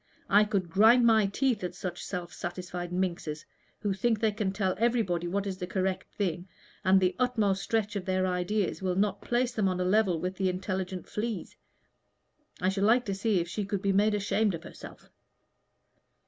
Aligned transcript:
I 0.31 0.45
could 0.45 0.71
grind 0.71 1.05
my 1.05 1.27
teeth 1.27 1.63
at 1.63 1.75
such 1.75 2.03
self 2.03 2.33
satisfied 2.33 2.91
minxes, 2.91 3.45
who 3.81 3.93
think 3.93 4.19
they 4.19 4.31
can 4.31 4.51
tell 4.51 4.73
everybody 4.79 5.27
what 5.27 5.45
is 5.45 5.59
the 5.59 5.67
correct 5.67 6.09
thing, 6.15 6.47
and 6.83 6.99
the 6.99 7.15
utmost 7.19 7.61
stretch 7.61 7.95
of 7.95 8.03
their 8.05 8.25
ideas 8.25 8.81
will 8.81 8.95
not 8.95 9.21
place 9.21 9.51
them 9.51 9.67
on 9.67 9.79
a 9.79 9.85
level 9.85 10.19
with 10.19 10.37
the 10.37 10.49
intelligent 10.49 11.07
fleas. 11.07 11.55
I 12.59 12.69
should 12.69 12.81
like 12.83 13.05
to 13.05 13.13
see 13.13 13.41
if 13.41 13.47
she 13.47 13.63
could 13.63 13.83
be 13.83 13.93
made 13.93 14.15
ashamed 14.15 14.55
of 14.55 14.63
herself." 14.63 15.11